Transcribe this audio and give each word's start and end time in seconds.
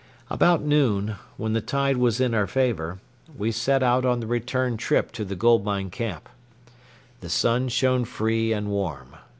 About 0.31 0.63
noon, 0.63 1.17
when 1.37 1.53
the 1.53 1.61
tide 1.61 1.97
was 1.97 2.19
in 2.19 2.33
our 2.33 2.47
favor, 2.47 2.97
we 3.37 3.51
set 3.51 3.83
out 3.83 4.03
on 4.03 4.19
the 4.19 4.25
return 4.25 4.75
trip 4.75 5.11
to 5.11 5.23
the 5.23 5.35
gold 5.35 5.63
mine 5.63 5.91
camp. 5.91 6.27
The 7.19 7.29
sun 7.29 7.67
shone 7.69 8.05
free 8.05 8.51
and 8.51 8.69
warm. 8.69 9.09